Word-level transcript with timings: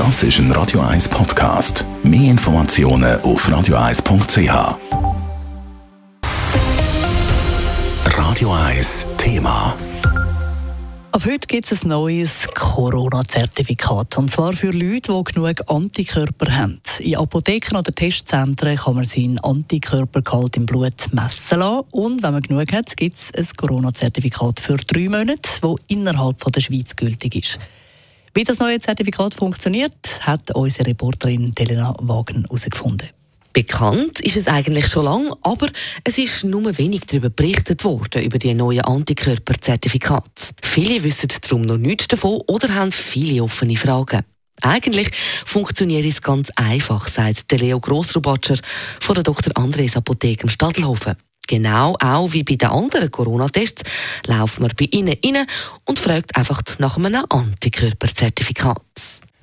Das 0.00 0.22
ist 0.22 0.38
ein 0.38 0.50
Radio 0.52 0.80
1 0.80 1.10
Podcast. 1.10 1.84
Mehr 2.02 2.30
Informationen 2.30 3.20
auf 3.20 3.46
radio1.ch. 3.46 4.78
Radio 8.06 8.50
1 8.50 9.06
Thema. 9.18 9.76
Ab 11.12 11.26
heute 11.26 11.46
gibt 11.46 11.70
es 11.70 11.84
ein 11.84 11.88
neues 11.90 12.48
Corona-Zertifikat. 12.54 14.16
Und 14.16 14.30
zwar 14.30 14.54
für 14.54 14.70
Leute, 14.70 15.12
die 15.12 15.34
genug 15.34 15.56
Antikörper 15.66 16.50
haben. 16.50 16.80
In 17.00 17.16
Apotheken 17.16 17.76
oder 17.76 17.92
Testzentren 17.92 18.78
kann 18.78 18.94
man 18.94 19.04
seinen 19.04 19.38
Antikörpergehalt 19.40 20.56
im 20.56 20.64
Blut 20.64 21.12
messen 21.12 21.58
lassen. 21.58 21.84
Und 21.90 22.22
wenn 22.22 22.32
man 22.32 22.40
genug 22.40 22.72
hat, 22.72 22.96
gibt 22.96 23.16
es 23.16 23.34
ein 23.34 23.46
Corona-Zertifikat 23.54 24.60
für 24.60 24.78
drei 24.78 25.10
Monate, 25.10 25.42
das 25.60 25.74
innerhalb 25.88 26.42
der 26.50 26.60
Schweiz 26.62 26.96
gültig 26.96 27.34
ist. 27.34 27.58
Wie 28.32 28.44
das 28.44 28.60
neue 28.60 28.78
Zertifikat 28.78 29.34
funktioniert, 29.34 30.20
hat 30.20 30.54
unsere 30.54 30.90
Reporterin 30.90 31.52
Telena 31.52 31.96
Wagen 31.98 32.42
herausgefunden. 32.42 33.08
Bekannt 33.52 34.20
ist 34.20 34.36
es 34.36 34.46
eigentlich 34.46 34.86
schon 34.86 35.06
lange, 35.06 35.32
aber 35.42 35.68
es 36.04 36.16
ist 36.16 36.44
nur 36.44 36.78
wenig 36.78 37.00
darüber 37.00 37.28
berichtet 37.28 37.82
worden, 37.82 38.22
über 38.22 38.38
die 38.38 38.54
neuen 38.54 38.82
Antikörperzertifikate. 38.82 40.54
Viele 40.62 41.02
wissen 41.02 41.28
darum 41.42 41.62
noch 41.62 41.76
nichts 41.76 42.06
davon 42.06 42.40
oder 42.46 42.72
haben 42.72 42.92
viele 42.92 43.42
offene 43.42 43.76
Fragen. 43.76 44.22
Eigentlich 44.62 45.10
funktioniert 45.44 46.04
es 46.04 46.22
ganz 46.22 46.50
einfach, 46.54 47.08
sagt 47.08 47.50
der 47.50 47.58
Leo 47.58 47.80
Grossrubatscher 47.80 48.58
von 49.00 49.14
der 49.14 49.24
Dr. 49.24 49.56
Andres 49.56 49.96
Apotheke 49.96 50.44
im 50.44 50.50
Stadelhofen. 50.50 51.16
Genau 51.50 51.96
auch 51.98 52.32
wie 52.32 52.44
bei 52.44 52.54
den 52.54 52.68
anderen 52.68 53.10
Corona-Tests 53.10 53.82
laufen 54.26 54.62
wir 54.62 54.70
bei 54.78 54.86
Ihnen 54.92 55.16
rein 55.24 55.46
und 55.84 55.98
fragt 55.98 56.36
einfach 56.36 56.62
nach 56.78 56.96
einem 56.96 57.24
Antikörperzertifikat. 57.28 58.78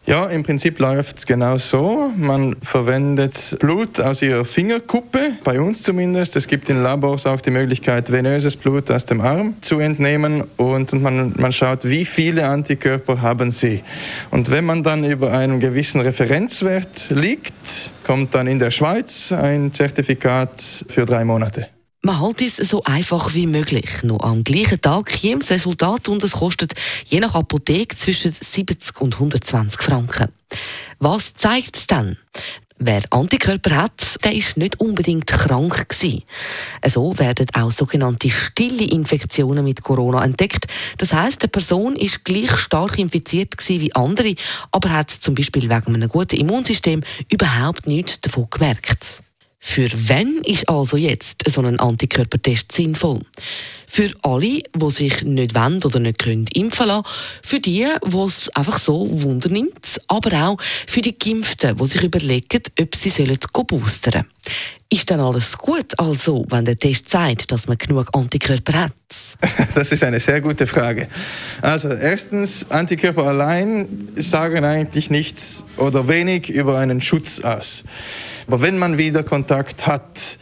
Ja, 0.06 0.28
im 0.28 0.44
Prinzip 0.44 0.80
läuft 0.80 1.18
es 1.18 1.26
genau 1.26 1.58
so. 1.58 2.14
Man 2.16 2.56
verwendet 2.62 3.58
Blut 3.60 3.99
aus 3.99 4.22
ihrer 4.22 4.46
Fingerkuppe, 4.46 5.34
bei 5.44 5.60
uns 5.60 5.84
zumindest. 5.84 6.38
Es 6.38 6.48
gibt 6.48 6.70
in 6.70 6.82
Labors 6.82 7.26
auch 7.26 7.41
die 7.41 7.52
Möglichkeit, 7.52 8.10
venöses 8.10 8.55
Blut 8.55 8.90
aus 8.90 9.04
dem 9.04 9.20
Arm 9.20 9.55
zu 9.60 9.80
entnehmen 9.80 10.46
und 10.55 10.94
man, 10.94 11.34
man 11.36 11.52
schaut, 11.52 11.84
wie 11.84 12.05
viele 12.05 12.48
Antikörper 12.48 13.21
haben 13.21 13.52
sie. 13.52 13.84
Und 14.32 14.49
wenn 14.49 14.64
man 14.64 14.82
dann 14.82 15.04
über 15.04 15.34
einen 15.34 15.60
gewissen 15.60 15.99
Referenzwert 15.99 17.10
liegt, 17.10 17.92
kommt 18.05 18.34
dann 18.34 18.48
in 18.48 18.60
der 18.60 18.71
Schweiz 18.71 19.34
ein 19.34 19.74
Zertifikat 19.74 20.86
für 20.88 21.05
drei 21.05 21.26
Monate. 21.26 21.68
Man 22.08 22.22
hält 22.22 22.41
es 22.41 22.55
so 22.55 22.86
einfach 22.86 23.34
wie 23.34 23.48
möglich. 23.48 24.02
Noch 24.02 24.22
am 24.22 24.46
gleichen 24.46 24.80
Tag 24.80 25.08
käme 25.08 25.40
das 25.40 25.52
Resultat 25.52 26.08
und 26.08 26.24
es 26.24 26.32
kostet 26.32 26.74
je 27.04 27.20
nach 27.20 27.36
Apotheke 27.36 27.98
zwischen 27.98 28.32
70 28.32 29.02
und 29.02 29.16
120 29.16 29.82
Franken. 29.82 30.30
Was 30.99 31.34
zeigt 31.34 31.76
es 31.76 31.86
dann? 31.86 32.16
Wer 32.80 33.04
Antikörper 33.10 33.76
hat, 33.76 34.24
der 34.24 34.34
ist 34.34 34.55
nicht 34.55 34.80
unbedingt 34.80 35.27
krank 35.27 35.90
gewesen. 35.90 36.24
So 36.86 37.20
werden 37.20 37.48
auch 37.54 37.74
sogenannte 37.74 38.30
stille 38.30 38.86
Infektionen 38.86 39.66
mit 39.66 39.84
Corona 39.84 40.24
entdeckt. 40.24 40.66
Das 40.99 41.12
heißt, 41.12 41.42
eine 41.42 41.49
Person 41.49 41.98
ist 41.98 42.24
gleich 42.24 42.55
stark 42.55 42.98
infiziert 42.99 43.58
gewesen 43.58 43.82
wie 43.82 43.94
andere, 43.94 44.36
aber 44.71 44.92
hat 44.92 45.12
zum 45.12 45.36
Beispiel 45.36 45.64
wegen 45.64 45.94
einem 45.94 46.08
guten 46.08 46.38
Immunsystem 46.38 47.04
überhaupt 47.30 47.86
nichts 47.86 48.21
davon 48.21 48.48
gemerkt. 48.49 49.24
Für 49.60 49.90
wen 49.91 50.41
ist 50.46 50.70
also 50.70 50.98
jetzt 50.98 51.44
so 51.50 51.62
ein 51.62 51.80
Antikörpertest 51.80 52.72
sinnvoll? 52.72 53.22
Für 53.90 54.12
alle, 54.22 54.62
die 54.76 54.91
sich 54.91 55.24
nicht 55.24 55.55
wollen 55.55 55.84
oder 55.84 55.99
nicht 55.99 56.20
können 56.20 56.46
impfen 56.54 56.88
lassen, 56.88 57.08
für 57.41 57.60
die, 57.60 57.88
die 58.05 58.18
es 58.18 58.49
einfach 58.49 58.77
so 58.77 59.08
Wunder 59.24 59.49
nimmt, 59.49 59.99
aber 60.08 60.48
auch 60.48 60.58
für 60.86 61.02
die 61.02 61.16
Geimpften, 61.16 61.77
die 61.77 61.88
sich 61.88 62.04
überlegen, 62.04 62.62
ob 62.80 62.96
sie 62.96 63.10
sollen 63.10 63.40
boostern 63.68 64.25
Ist 64.90 65.09
dann 65.09 65.22
alles 65.22 65.58
gut, 65.58 65.97
also, 65.97 66.46
wenn 66.50 66.66
der 66.66 66.78
Test 66.78 67.09
sagt, 67.09 67.52
dass 67.52 67.68
man 67.68 67.78
genug 67.78 68.10
Antikörper 68.14 68.84
hat? 68.84 68.92
Das 69.74 69.92
ist 69.92 70.04
eine 70.04 70.20
sehr 70.20 70.42
gute 70.42 70.68
Frage. 70.68 71.08
Also 71.62 71.90
erstens, 71.90 72.70
Antikörper 72.70 73.24
allein 73.24 74.10
sagen 74.18 74.66
eigentlich 74.66 75.10
nichts 75.10 75.64
oder 75.78 76.08
wenig 76.08 76.50
über 76.50 76.78
einen 76.78 77.00
Schutz 77.00 77.40
aus. 77.40 77.84
Aber 78.47 78.62
wenn 78.62 78.78
man 78.78 78.97
wieder 78.97 79.24
Kontakt 79.24 79.85
hat, 79.85 80.38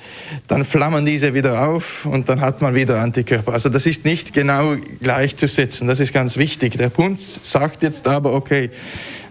dann 0.47 0.63
flammen 0.63 1.05
diese 1.05 1.33
wieder 1.33 1.67
auf 1.67 2.05
und 2.05 2.29
dann 2.29 2.39
hat 2.39 2.61
man 2.61 2.75
wieder 2.75 2.99
Antikörper. 2.99 3.53
Also 3.53 3.69
das 3.69 3.87
ist 3.87 4.05
nicht 4.05 4.31
genau 4.31 4.75
gleichzusetzen, 5.01 5.87
das 5.87 5.99
ist 5.99 6.13
ganz 6.13 6.37
wichtig. 6.37 6.77
Der 6.77 6.89
Bund 6.89 7.19
sagt 7.19 7.81
jetzt 7.81 8.07
aber, 8.07 8.33
okay, 8.33 8.69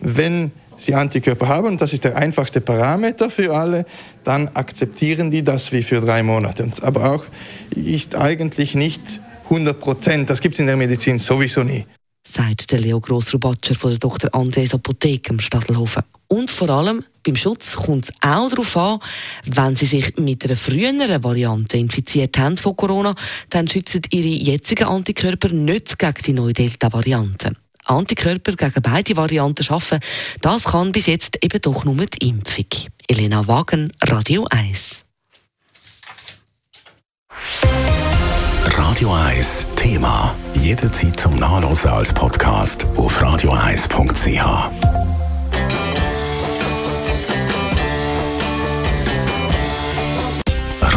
wenn 0.01 0.51
Sie 0.77 0.93
Antikörper 0.93 1.47
haben, 1.47 1.79
das 1.79 1.93
ist 1.93 2.03
der 2.03 2.17
einfachste 2.17 2.61
Parameter 2.61 3.31
für 3.31 3.55
alle, 3.55 3.87
dann 4.25 4.49
akzeptieren 4.55 5.31
die 5.31 5.45
das 5.45 5.71
wie 5.71 5.85
für 5.85 6.01
drei 6.01 6.25
Monate. 6.25 6.69
Aber 6.83 7.13
auch 7.13 7.25
ist 7.77 8.17
eigentlich 8.17 8.75
nicht 8.75 9.01
100 9.45 9.79
Prozent, 9.79 10.31
das 10.31 10.41
gibt 10.41 10.55
es 10.55 10.61
in 10.61 10.67
der 10.67 10.77
Medizin 10.77 11.21
sowieso 11.21 11.63
nie. 11.63 11.87
Sagt 12.27 12.73
der 12.73 12.81
Leo 12.81 13.01
Grossrubatscher 13.01 13.75
von 13.75 13.91
der 13.91 13.99
Dr. 14.01 14.35
Andres 14.35 14.75
Apotheke 14.75 15.33
im 15.33 15.39
Stadelhofen. 15.39 16.03
Und 16.35 16.51
vor 16.51 16.69
allem 16.69 17.05
beim 17.23 17.37
Schutz 17.37 17.77
kommt 17.77 18.07
es 18.07 18.13
auch 18.21 18.49
darauf 18.49 18.77
an, 18.77 18.99
wenn 19.45 19.77
Sie 19.77 19.87
sich 19.87 20.17
mit 20.17 20.45
einer 20.45 20.57
früheren 20.57 21.23
Variante 21.23 21.77
infiziert 21.77 22.37
haben 22.39 22.57
von 22.57 22.77
Corona, 22.77 23.15
dann 23.51 23.69
schützen 23.69 24.03
Ihre 24.11 24.27
jetzigen 24.27 24.89
Antikörper 24.89 25.51
nicht 25.51 25.97
gegen 25.97 26.23
die 26.27 26.33
neue 26.33 26.53
Delta-Variante. 26.53 27.55
Antikörper 27.85 28.55
gegen 28.55 28.83
beide 28.83 29.17
Varianten 29.17 29.63
schaffen, 29.63 30.01
das 30.41 30.65
kann 30.65 30.91
bis 30.91 31.07
jetzt 31.07 31.39
eben 31.41 31.61
doch 31.61 31.85
nur 31.85 32.05
die 32.05 32.31
Impfung. 32.31 32.67
Elena 33.07 33.47
Wagen, 33.47 33.93
Radio 34.03 34.45
1. 34.51 35.05
Radio 38.65 39.15
1 39.15 39.69
Thema. 39.77 40.35
Jederzeit 40.55 41.21
zum 41.21 41.37
Nachlesen 41.37 41.91
als 41.91 42.13
Podcast 42.13 42.89
auf 42.97 43.23
radio1.ch. 43.23 45.04